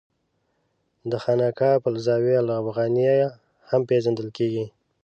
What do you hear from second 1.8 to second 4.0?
په الزاویة الافغانیه هم